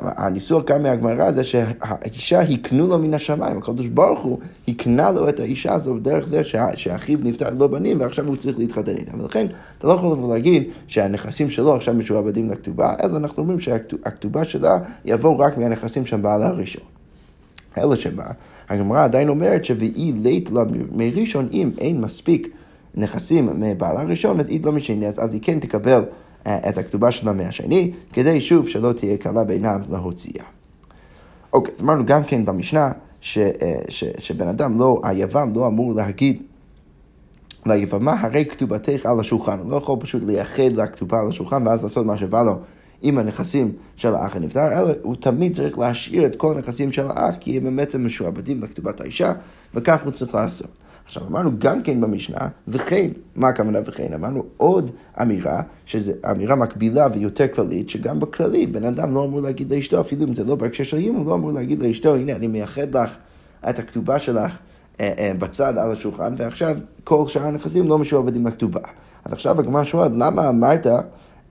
[0.00, 5.40] הניסוח כאן מהגמרא זה שהאישה הקנו לו מן השמיים, הקדוש ברוך הוא הקנה לו את
[5.40, 6.40] האישה הזו דרך זה
[6.76, 9.12] שאחיו נפטר לא בנים ועכשיו הוא צריך להתחתן איתה.
[9.18, 9.46] ולכן
[9.78, 14.78] אתה לא יכול לבוא להגיד שהנכסים שלו עכשיו משועבדים לכתובה, אלא אנחנו אומרים שהכתובה שלה
[15.04, 16.84] יבוא רק מהנכסים של בעלה הראשון.
[17.78, 18.24] אלא שמה,
[18.68, 22.56] הגמרא עדיין אומרת ש"ואי לית לה מראשון אם אין מספיק
[22.96, 27.12] נכסים מבעלה הראשון, אז היא לא משנה, אז, אז היא כן תקבל uh, את הכתובה
[27.12, 30.44] שלה מהשני, כדי שוב שלא תהיה קלה בעיניו להוציאה.
[31.52, 33.42] אוקיי, אז אמרנו גם כן במשנה, ש, uh,
[33.88, 36.42] ש, שבן אדם לא, היבם לא אמור להגיד
[37.66, 39.58] ליבמה, הרי כתובתך על השולחן.
[39.58, 42.58] הוא לא יכול פשוט לייחד לכתובה על השולחן ואז לעשות מה שבא לו
[43.02, 47.36] עם הנכסים של האח הנפטר, אלא הוא תמיד צריך להשאיר את כל הנכסים של האח,
[47.40, 49.32] כי הם בעצם משועבדים לכתובת האישה,
[49.74, 50.70] וכך הוא צריך לעשות.
[51.06, 52.38] עכשיו אמרנו גם כן במשנה,
[52.68, 54.12] וכן, מה הכוונה וכן?
[54.12, 54.90] אמרנו עוד
[55.22, 60.24] אמירה, שזו אמירה מקבילה ויותר כללית, שגם בכללי בן אדם לא אמור להגיד לאשתו, אפילו
[60.24, 63.16] אם זה לא בהקשר של איום, הוא לא אמור להגיד לאשתו, הנה אני מייחד לך
[63.68, 64.58] את הכתובה שלך
[65.00, 68.80] אה, אה, בצד על השולחן, ועכשיו כל שאר הנכסים לא משועבדים לכתובה.
[69.24, 70.86] אז עכשיו הגמרא שואלת, למה אמרת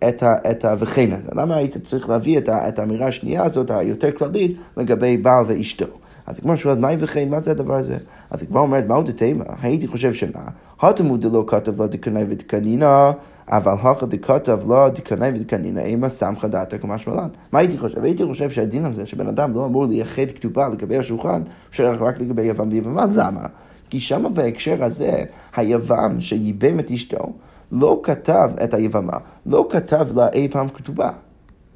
[0.07, 1.29] את, ה, את ה"וכן" הזה?
[1.35, 5.85] למה היית צריך להביא את, ה, את האמירה השנייה הזאת, היותר כללית, לגבי בעל ואשתו?
[6.27, 7.97] אז הגמרא שואלת, מהי וכן, מה זה הדבר הזה?
[8.29, 9.43] אז הגמרא אומרת, מהו דתימה?
[9.61, 10.41] הייתי חושב שמה?
[10.81, 13.11] התלמוד דלא כתב לה דקנאי ודקנינה,
[13.47, 17.27] אבל הכא דכתב לה דקנאי ודקנינה, אימה סמכא דעתא כמשמעלן.
[17.51, 18.03] מה הייתי חושב?
[18.03, 22.41] הייתי חושב שהדין הזה, שבן אדם לא אמור לייחד כתובה לגבי השולחן, שייך רק לגבי
[22.41, 23.45] יוון ויבמה, למה?
[23.89, 25.23] כי שמה בהקשר הזה,
[25.55, 27.33] היוון שייבם את אשתו,
[27.71, 31.09] לא כתב את היבמה, לא כתב לה אי פעם כתובה.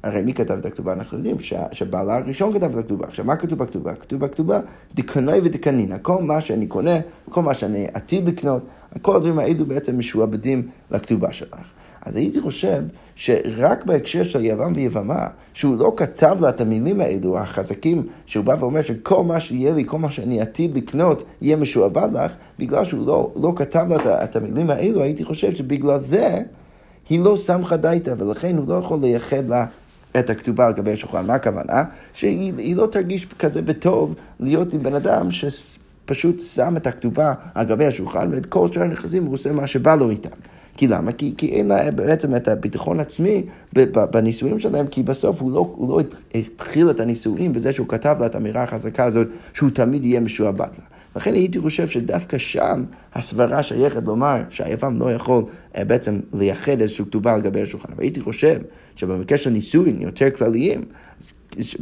[0.02, 0.92] הרי מי כתב את הכתובה?
[0.92, 1.36] אנחנו יודעים
[1.72, 3.06] שבעלה הראשון כתב את הכתובה.
[3.06, 3.94] עכשיו, מה כתוב בכתובה?
[3.94, 4.60] כתוב בכתובה,
[4.94, 5.96] דקנאי ודקנינא.
[6.02, 6.96] כל מה שאני קונה,
[7.30, 8.62] כל מה שאני עתיד לקנות,
[9.02, 11.72] כל הדברים האלו בעצם משועבדים לכתובה שלך.
[12.02, 12.82] אז הייתי חושב
[13.14, 18.56] שרק בהקשר של יוון ויבמה, שהוא לא כתב לה את המילים האלו, החזקים, שהוא בא
[18.58, 23.06] ואומר שכל מה שיהיה לי, כל מה שאני עתיד לקנות, יהיה משועבד לך, בגלל שהוא
[23.06, 26.42] לא, לא כתב לה את המילים האלו, הייתי חושב שבגלל זה
[27.08, 29.66] היא לא סמכה דייתא, ולכן הוא לא יכול לייחד לה
[30.18, 31.26] את הכתובה על גבי השולחן.
[31.26, 31.84] מה הכוונה?
[32.12, 37.86] שהיא לא תרגיש כזה בטוב להיות עם בן אדם שפשוט שם את הכתובה על גבי
[37.86, 40.30] השולחן, ואת כל שאר הנכסים הוא עושה מה שבא לו איתם.
[40.76, 41.12] כי למה?
[41.12, 43.42] כי, כי אין לה בעצם את הביטחון עצמי
[44.10, 46.00] בנישואים שלהם, כי בסוף הוא לא, הוא לא
[46.34, 50.68] התחיל את הנישואים בזה שהוא כתב לה את האמירה החזקה הזאת, שהוא תמיד יהיה משועבד
[50.78, 50.84] לה.
[51.16, 55.44] לכן הייתי חושב שדווקא שם הסברה שייכת לומר שהיבם לא יכול
[55.78, 57.92] אה, בעצם לייחד איזושהי כתובה על גבי השולחן.
[57.96, 58.60] והייתי חושב
[58.96, 60.84] שבמקרה של נישואין יותר כלליים,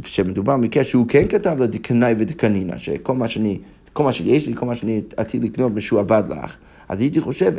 [0.05, 3.59] שמדובר במקרה שהוא כן כתב לה דקנאי ודקנינה, שכל מה שאני,
[3.93, 6.57] כל מה שיש לי, כל מה שאני עתיד לקנות משועבד לך.
[6.89, 7.53] אז הייתי חושב,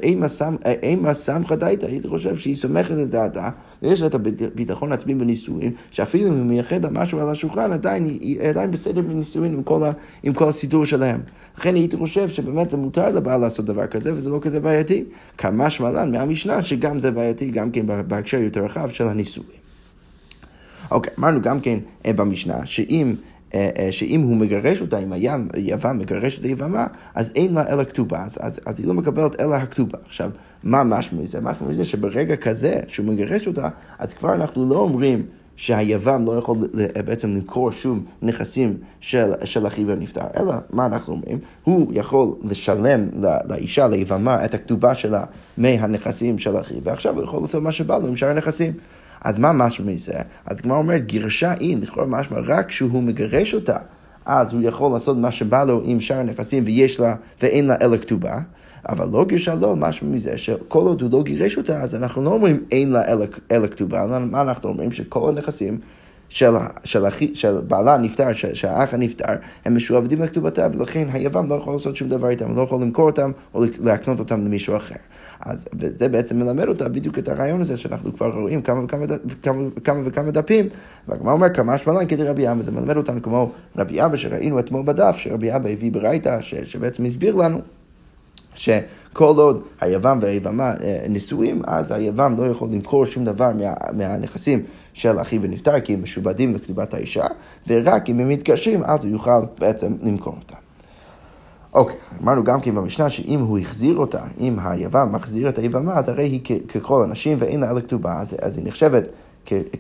[0.83, 3.51] אימה סמכה דייתא, הייתי חושב שהיא סומכת את דעתה,
[3.83, 8.41] ויש לה את הביטחון העצמי בנישואין, שאפילו אם היא מייחד משהו על השולחן, עדיין היא
[8.41, 9.83] עדיין בסדר בנישואין עם כל,
[10.23, 11.21] עם כל הסידור שלהם.
[11.59, 15.05] לכן הייתי חושב שבאמת זה מותר לבעל לעשות דבר כזה, וזה לא כזה בעייתי.
[15.39, 19.61] כמה שמלן מהמשנה שגם זה בעייתי, גם כן בהקשר יותר רחב של הנישואין.
[20.91, 23.15] אוקיי, אמרנו גם כן אה, במשנה, שאם
[23.91, 25.13] שאם הוא מגרש אותה, אם
[25.55, 29.41] היוון מגרש את היבמה, אז אין לה אלא כתובה, אז, אז, אז היא לא מקבלת
[29.41, 29.99] אלא הכתובה.
[30.07, 30.31] עכשיו,
[30.65, 31.41] מה משמע מזה?
[31.41, 36.59] משמע מזה שברגע כזה, שהוא מגרש אותה, אז כבר אנחנו לא אומרים שהיוון לא יכול
[37.07, 41.39] בעצם למכור שום נכסים של, של אחיו הנפטר, אלא מה אנחנו אומרים?
[41.65, 43.09] הוא יכול לשלם
[43.49, 45.25] לאישה, ליבמה, את הכתובה שלה
[45.59, 48.73] מהנכסים של אחיו, ועכשיו הוא יכול לעשות מה שבא לו עם שאר הנכסים.
[49.25, 50.19] אז מה משמע מזה?
[50.47, 53.77] אז הגמרא אומרת, גירשה אין, לכאורה משמע רק כשהוא מגרש אותה.
[54.27, 57.97] אז הוא יכול לעשות מה שבא לו עם שאר הנכסים ויש לה, ואין לה אלא
[57.97, 58.41] כתובה.
[58.89, 62.31] אבל לא גירשה לו, משמע מזה שכל עוד הוא לא גירש אותה, אז אנחנו לא
[62.31, 63.03] אומרים אין לה
[63.51, 64.93] אלא, כתובה, מה אנחנו אומרים?
[64.93, 65.79] שכל הנכסים
[66.31, 69.33] של, של, של, של בעלה הנפטר, של, של האח הנפטר,
[69.65, 73.31] הם משועבדים לכתובתה, ולכן היוון לא יכול לעשות שום דבר איתם, לא יכול למכור אותם
[73.55, 74.95] או להקנות אותם למישהו אחר.
[75.41, 79.07] אז, וזה בעצם מלמד אותה בדיוק את הרעיון הזה שאנחנו כבר רואים כמה וכמה,
[79.43, 80.69] כמה, כמה וכמה דפים,
[81.09, 84.83] והגמרא אומר כמה שמלן כדי רבי אבא, זה מלמד אותנו כמו רבי אבא שראינו אתמול
[84.87, 87.61] בדף, שרבי אבא הביא ברייתא, שבעצם הסביר לנו.
[88.55, 94.63] שכל עוד היוון והיבמה אה, נשואים, אז היוון לא יכול למכור שום דבר מה, מהנכסים
[94.93, 97.25] של אחיו ונפטר, כי הם משובדים לכתיבת האישה,
[97.69, 100.61] ורק אם הם מתקשרים, אז הוא יוכל בעצם למכור אותם.
[101.73, 106.09] אוקיי, אמרנו גם כן במשנה שאם הוא החזיר אותה, אם היוון מחזיר את היבמה, אז
[106.09, 109.05] הרי היא ככל הנשים ואין לה אלא כתובה, אז, אז היא נחשבת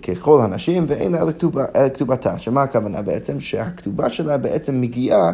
[0.09, 2.39] ככל הנשים ואין לה אלא כתובה, כתובתה.
[2.39, 3.41] שמה הכוונה בעצם?
[3.41, 5.33] שהכתובה שלה בעצם מגיעה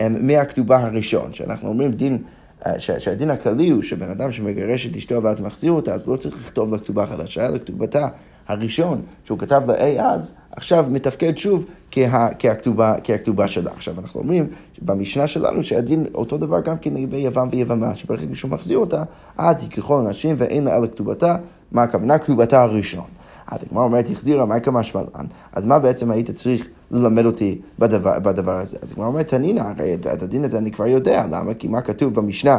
[0.00, 2.18] מהכתובה הראשון, שאנחנו אומרים דין...
[2.66, 6.40] אה, שהדין הכללי הוא שבן אדם שמגרש את אשתו ואז מחזיר אותה, אז לא צריך
[6.40, 8.08] לכתוב לה כתובה חדשה, אלא כתובתה
[8.48, 13.70] הראשון שהוא כתב לה אי אז, עכשיו מתפקד שוב כה, כהכתובה, כהכתובה שלה.
[13.70, 14.46] עכשיו אנחנו אומרים
[14.82, 19.02] במשנה שלנו שהדין אותו דבר גם כן לגבי יוון ויבמה, שברגע שהוא מחזיר אותה,
[19.38, 21.36] אז היא ככל הנשים ואין לה אלא כתובתה,
[21.72, 22.18] מה הכוונה?
[22.18, 23.04] כתובתה הראשון.
[23.46, 28.58] אז הגמרא אומרת, החזירה מייקה משמלן, אז מה בעצם היית צריך ללמד אותי בדבר, בדבר
[28.58, 28.76] הזה?
[28.82, 31.54] אז הגמרא אומרת, תנינא, הרי את, את הדין הזה אני כבר יודע, למה?
[31.54, 32.58] כי מה כתוב במשנה?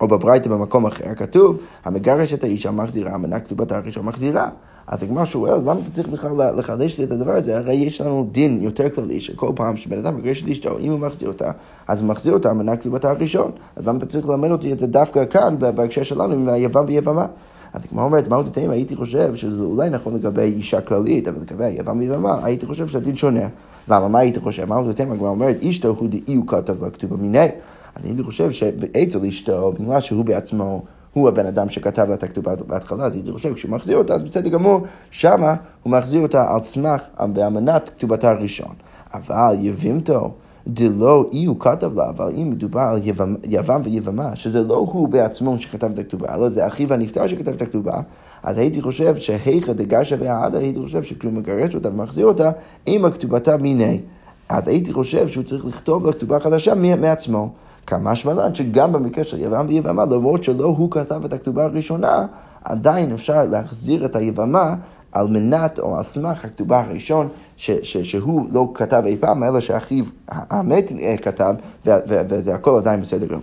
[0.00, 4.48] או בברייתא במקום אחר, כתוב, המגרש את האישה מחזירה, המנה כתובת הראשון מחזירה.
[4.86, 7.56] אז הגמרא שואל, למה אתה צריך בכלל לחדש לי את הדבר הזה?
[7.56, 11.00] הרי יש לנו דין יותר כללי, שכל פעם שבן אדם מגרש את אשתו, אם הוא
[11.00, 11.50] מחזיר אותה,
[11.88, 13.50] אז הוא מחזיר אותה המנה כתובתה הראשון.
[13.76, 17.26] אז למה אתה צריך ללמד אותי את זה דווקא כאן, בהקשר שלנו, עם היוון ויבמה?
[17.72, 21.64] אז הגמרא אומרת, מהו דתאים, הייתי חושב שזה אולי נכון לגבי אישה כללית, אבל לגבי
[21.64, 23.48] היוון ויבמה, הייתי חושב שהדין שונה.
[23.88, 24.64] למה, מה הייתי חושב?
[24.64, 27.46] מהו דתאים, הגמרא אומרת, אשתו הוא דאי הוא כתב לה כתובה מיני.
[27.94, 30.82] אז הייתי חושב שאצל אשתו, בגלל שהוא בעצמו...
[31.12, 34.22] הוא הבן אדם שכתב לה את הכתובה בהתחלה, אז הייתי חושב, כשהוא מחזיר אותה, אז
[34.22, 37.02] בסדר גמור, שמה הוא מחזיר אותה על סמך,
[37.32, 38.74] באמנת כתובתה הראשון.
[39.14, 40.34] אבל יבימתו,
[40.68, 43.00] דלא אי הוא כתב לה, אבל אם מדובר על
[43.44, 47.62] יוון ויבמה, שזה לא הוא בעצמו שכתב את הכתובה, אלא זה אחיו הנפטר שכתב את
[47.62, 48.00] הכתובה,
[48.42, 52.50] אז הייתי חושב שהיכא דגשה והעדה, הייתי חושב שכשהוא מגרש אותה ומחזיר אותה,
[52.86, 54.00] עם הכתובתה מיני.
[54.48, 57.50] אז הייתי חושב שהוא צריך לכתוב לה כתובה חדשה מעצמו.
[57.86, 62.26] כמה שמלן שגם במקרה של יבם ויבמה, למרות שלא הוא כתב את הכתובה הראשונה,
[62.64, 64.74] עדיין אפשר להחזיר את היבמה
[65.12, 69.60] על מנת או על סמך הכתובה הראשון ש, ש, שהוא לא כתב אי פעם, אלא
[69.60, 71.54] שאחיו המת אה, כתב,
[72.06, 73.42] וזה הכל עדיין בסדר גמור.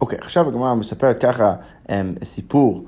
[0.00, 1.54] אוקיי, עכשיו הגמרא מספרת ככה
[1.86, 1.90] um,
[2.24, 2.84] סיפור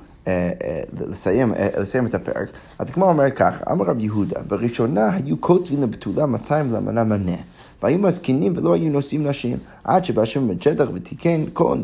[1.01, 2.49] לסיים, לסיים את הפרק.
[2.79, 7.37] אז כמו אומר כך, אמר רב יהודה, בראשונה היו כותבים לבתולה 200 לאמנה מנה.
[7.83, 11.79] והיו מזקינים ולא היו נושאים נשים, עד שבא שם בן שטח ותיקן כל,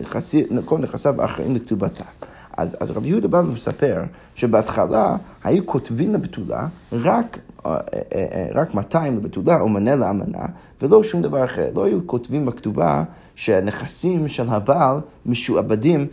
[0.65, 2.05] כל נכסיו האחרים לכתובתה.
[2.61, 4.03] אז, אז רב יהודה בא ומספר
[4.35, 7.77] שבהתחלה היו כותבים לבתולה רק, אה,
[8.15, 10.47] אה, אה, רק 200 לבתולה או מנה לאמנה,
[10.83, 11.71] ולא שום דבר אחר.
[11.75, 14.97] לא היו כותבים בכתובה שהנכסים של הבעל
[15.27, 16.07] משועבדים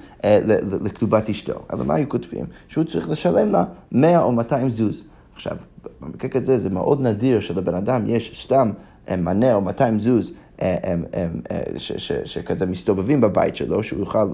[0.82, 1.54] לכתובת אשתו.
[1.74, 2.46] אלא מה היו כותבים?
[2.68, 5.04] שהוא צריך לשלם לה 100 או 200 זוז.
[5.36, 5.58] עכשיו,
[6.02, 8.72] במקרה כזה זה מאוד נדיר שלבן אדם יש סתם
[9.18, 10.32] מנה או 200 זוז
[12.26, 14.28] שכזה מסתובבים בבית שלו, שהוא יוכל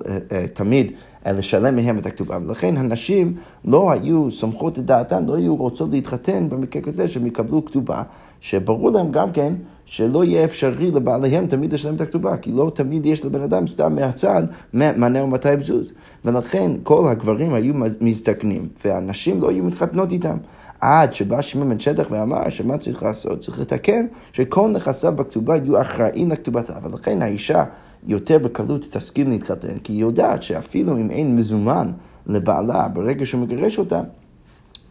[0.54, 0.91] תמיד
[1.25, 2.38] לשלם מהם את הכתובה.
[2.45, 7.65] ולכן הנשים לא היו סומכות את דעתן, לא היו רוצות להתחתן במקרה כזה שהם יקבלו
[7.65, 8.03] כתובה,
[8.39, 9.53] שברור להם גם כן
[9.86, 13.95] שלא יהיה אפשרי לבעליהם תמיד לשלם את הכתובה, כי לא תמיד יש לבן אדם סתם
[13.95, 15.93] מהצד מנה 200 זוז.
[16.25, 20.38] ולכן כל הגברים היו מזדקנים, והנשים לא היו מתחתנות איתם.
[20.81, 23.39] עד שבא שמעון בן שטח ואמר שמה צריך לעשות?
[23.39, 26.73] צריך לתקן שכל נכסיו בכתובה יהיו אחראים לכתובתה.
[26.83, 27.63] ולכן האישה
[28.05, 31.91] יותר בקלות תסכים להתחתן, כי היא יודעת שאפילו אם אין מזומן
[32.27, 34.01] לבעלה ברגע שהוא מגרש אותה,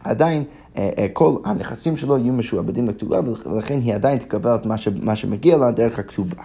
[0.03, 0.43] עדיין
[0.77, 4.65] אה, אה, כל הנכסים שלו יהיו משועבדים לכתובה, ולכן היא עדיין תקבל את
[5.01, 6.43] מה, שמגיע לה דרך הכתובה.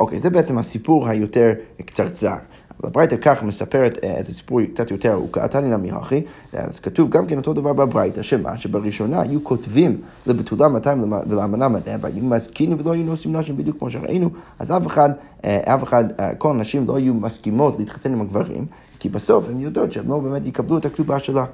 [0.00, 1.52] אוקיי, זה בעצם הסיפור היותר
[1.86, 2.36] קצרצר.
[2.84, 7.26] הברייתא כך מספרת אה, איזה סיפור קצת יותר ארוכה, תניא נמי הכי, אז כתוב גם
[7.26, 8.58] כן אותו דבר בברייתא, שמה?
[8.58, 13.90] שבראשונה היו כותבים לבתולה 200 ולאמנה מנה, והיו מזקינים ולא היו נושאים נשים בדיוק כמו
[13.90, 15.10] שראינו, אז אף אחד,
[15.44, 18.66] אה, אף אחד, אה, כל הנשים לא היו מסכימות להתחתן עם הגברים,
[18.98, 21.44] כי בסוף הן יודעות שהם לא באמת יקבלו את הכתובה שלה.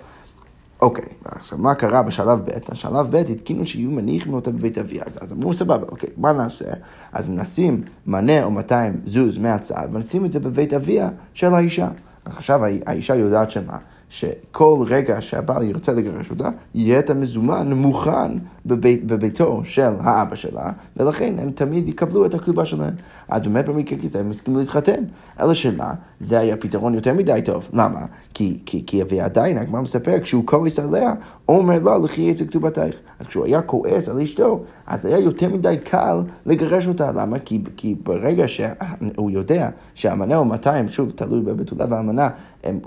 [0.81, 2.51] אוקיי, עכשיו מה קרה בשלב ב'?
[2.73, 6.65] בשלב ב' התקינו שיהיו מניחים אותה בבית אביה, אז, אז אמרו סבבה, אוקיי, מה נעשה?
[7.13, 11.89] אז נשים מנה או 200 זוז מהצד ונשים את זה בבית אביה של האישה.
[12.25, 13.77] עכשיו האישה יודעת שמה?
[14.09, 18.33] שכל רגע שהבעל ירצה לגרש אותה, יהיה את המזומן מוכן
[18.67, 22.95] בבית, בביתו של האבא שלה, ולכן הם תמיד יקבלו את הכתובה שלהם.
[23.29, 25.05] אז באמת במקרה כזה הם הסכימו להתחתן.
[25.41, 27.69] אלא שמה, זה היה פתרון יותר מדי טוב.
[27.73, 28.01] למה?
[28.35, 31.15] כי, כי, כי ועדיין, הגמרא מספר, כשהוא כועס עליה,
[31.49, 32.95] אומר לה, לכי אצל כתובתך.
[33.21, 37.13] אז כשהוא היה כועס על אשתו, אז היה יותר מדי קל לגרש אותה.
[37.13, 37.39] למה?
[37.39, 42.29] כי, כי ברגע שהוא יודע שהמנה הוא 200, שוב, תלוי בבתולה והמנה,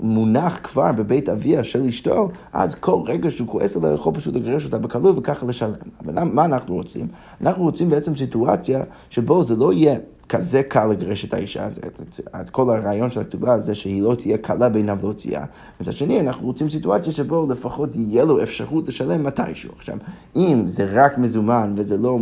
[0.00, 4.64] מונח כבר בבית אביה של אשתו, אז כל רגע שהוא כועס עליה, יכול פשוט לגרש
[4.64, 5.69] אותה בקלות וככה לשלם.
[6.04, 7.08] אבל מה אנחנו רוצים?
[7.40, 9.98] אנחנו רוצים בעצם סיטואציה שבו זה לא יהיה
[10.30, 12.00] כזה קל לגרש את האישה, הזאת.
[12.40, 15.44] את כל הרעיון של הכתובה זה שהיא לא תהיה קלה בעיניו להוציאה.
[15.80, 19.70] מצד שני, אנחנו רוצים סיטואציה שבו לפחות יהיה לו אפשרות לשלם מתישהו.
[19.76, 19.96] עכשיו,
[20.36, 22.18] אם זה רק מזומן וזה לא,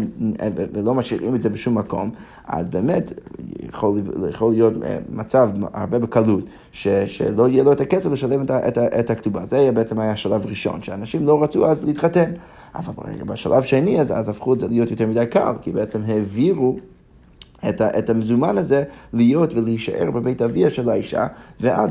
[0.75, 2.11] ולא משאירים את זה בשום מקום,
[2.47, 3.13] אז באמת
[3.69, 8.51] יכול, יכול להיות אה, מצב הרבה בקלות ש, שלא יהיה לו את הכסף לשלם את,
[8.51, 9.47] את, את הכתובה.
[9.47, 12.33] זה בעצם היה השלב הראשון, שאנשים לא רצו אז להתחתן.
[12.75, 16.77] אבל בשלב שני, אז, אז הפכו את זה להיות יותר מדי קל, כי בעצם העבירו
[17.69, 21.27] את, ה, את המזומן הזה להיות ולהישאר בבית אביה של האישה,
[21.61, 21.91] ואז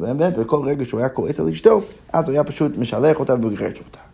[0.00, 1.80] באמת בכל רגע שהוא היה כועס על אשתו,
[2.12, 4.07] אז הוא היה פשוט משלח אותה וגירש אותה.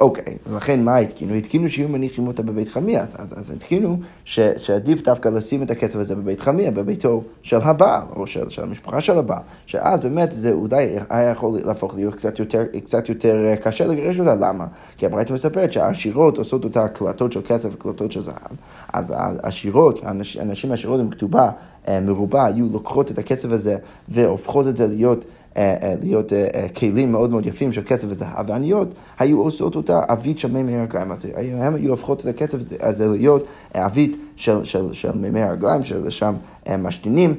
[0.00, 1.34] אוקיי, ולכן מה התקינו?
[1.34, 5.70] התקינו שיהיו מניחים אותה בבית חמיה, אז, אז, אז התקינו ש, שעדיף דווקא לשים את
[5.70, 10.32] הכסף הזה בבית חמיה, בביתו של הבעל, או של, של המשפחה של הבעל, שאז באמת
[10.32, 14.66] זה אולי היה יכול להפוך להיות קצת יותר, קצת יותר אה, קשה לגרש אותה, למה?
[14.96, 18.56] כי הברית מספרת שהעשירות עושות אותה הקלטות של כסף וקלטות של זהב,
[18.92, 20.00] אז העשירות,
[20.38, 21.50] הנשים העשירות עם כתובה
[21.88, 23.76] אה, מרובה, היו לוקחות את הכסף הזה
[24.08, 25.24] והופכות את זה להיות
[26.02, 30.52] להיות אה, כלים מאוד מאוד יפים של כסף וזהב, ועניות היו עושות אותה עבית של
[30.52, 31.12] מימי הרגליים.
[31.12, 36.34] אז הם היו הופכות את הכסף הזה להיות עבית של, של, של מימי הרגליים, שלשם
[36.78, 37.34] משתינים,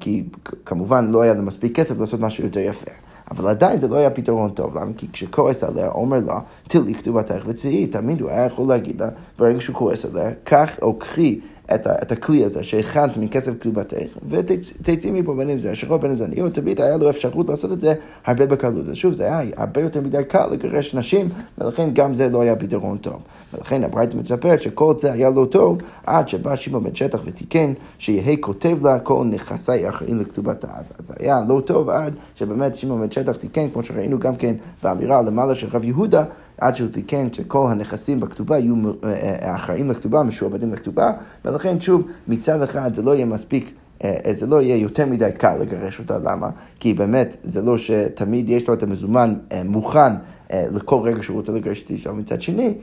[0.00, 0.24] כי
[0.64, 2.90] כמובן לא היה להם מספיק כסף לעשות משהו יותר יפה.
[3.30, 4.92] אבל עדיין זה לא היה פתרון טוב, למה?
[4.96, 9.60] כי כשכועס עליה, אומר לה, תלי כתובתך וצאי, תמיד הוא היה יכול להגיד לה, ברגע
[9.60, 11.40] שהוא כועס עליה, קח או קחי
[11.74, 16.10] את, ה, את הכלי הזה שהכנת מכסף כתובתך, ותצאי מפה בין אם זה אשרות בין
[16.10, 18.84] אם זה עניות, תמיד היה לו אפשרות לעשות את זה הרבה בקלות.
[18.88, 22.98] ושוב, זה היה הרבה יותר מדי קל לגרש נשים, ולכן גם זה לא היה פתרון
[22.98, 23.22] טוב.
[23.54, 28.34] ולכן הברייתא מספרת שכל זה היה לא טוב, עד שבא שמעון בן שטח ותיקן, שיהא
[28.40, 30.68] כותב לה כל נכסי אחרים לכתובתה.
[30.74, 34.54] אז זה היה לא טוב עד שבאמת שמעון בן שטח תיקן, כמו שראינו גם כן
[34.82, 36.24] באמירה למעלה של רב יהודה,
[36.58, 41.12] עד שהוא תיקן שכל הנכסים בכתובה יהיו אה, אה, אחראים לכתובה, משועבדים לכתובה,
[41.44, 43.72] ולכן שוב, מצד אחד זה לא יהיה מספיק
[44.04, 46.50] אה, זה לא יהיה יותר מדי קל לגרש אותה, למה?
[46.80, 50.12] כי באמת, זה לא שתמיד יש לו את המזומן מוכן
[50.52, 52.74] לכל רגע שהוא רוצה לגרש את אישה, מצד שני,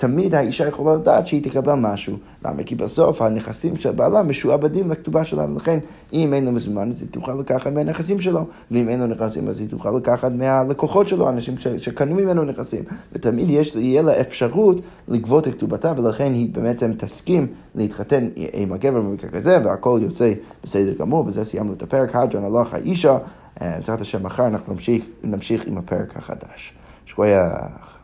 [0.00, 2.16] תמיד האישה יכולה לדעת שהיא תקבל משהו.
[2.44, 2.62] למה?
[2.62, 5.78] כי בסוף הנכסים של בעלה משועבדים לכתובה שלה, ולכן
[6.12, 9.60] אם אין לו מזומן אז היא תוכל לקחת מהנכסים שלו, ואם אין לו נכסים אז
[9.60, 12.84] היא תוכל לקחת מהלקוחות שלו, אנשים ש- שקנו ממנו נכסים.
[13.12, 19.00] ותמיד יש, יהיה לה אפשרות לגבות את כתובתה, ולכן היא בעצם תסכים להתחתן עם הגבר
[19.00, 20.32] במקרה כזה, והכל יוצא
[20.64, 23.18] בסדר גמור, בזה סיימנו את הפרק, הדרן הלך האישה.
[23.60, 26.74] בעזרת השם מחר אנחנו נמשיך, נמשיך עם הפרק החדש.
[27.06, 27.99] שכוייח.